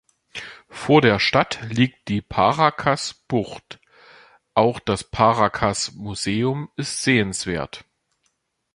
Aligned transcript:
Vor 0.71 1.01
der 1.03 1.19
Stadt 1.19 1.59
liegt 1.69 2.07
die 2.07 2.23
Paracas-Bucht, 2.23 3.79
auch 4.55 4.79
das 4.79 5.03
Paracas-Museum 5.03 6.71
ist 6.75 7.03
sehenswert. 7.03 7.85